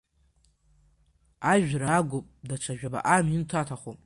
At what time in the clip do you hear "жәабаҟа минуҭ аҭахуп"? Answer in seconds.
2.79-3.99